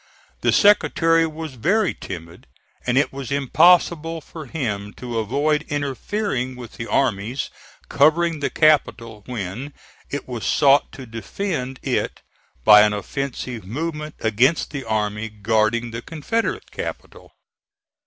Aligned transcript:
The 0.41 0.51
Secretary 0.51 1.27
was 1.27 1.53
very 1.53 1.93
timid, 1.93 2.47
and 2.87 2.97
it 2.97 3.13
was 3.13 3.31
impossible 3.31 4.19
for 4.19 4.47
him 4.47 4.93
to 4.93 5.19
avoid 5.19 5.61
interfering 5.69 6.55
with 6.55 6.71
the 6.73 6.87
armies 6.87 7.51
covering 7.87 8.39
the 8.39 8.49
capital 8.49 9.21
when 9.27 9.75
it 10.09 10.27
was 10.27 10.43
sought 10.43 10.91
to 10.93 11.05
defend 11.05 11.79
it 11.83 12.21
by 12.63 12.81
an 12.81 12.93
offensive 12.93 13.63
movement 13.63 14.15
against 14.21 14.71
the 14.71 14.85
army 14.85 15.29
guarding 15.29 15.91
the 15.91 16.01
Confederate 16.01 16.71
capital. 16.71 17.33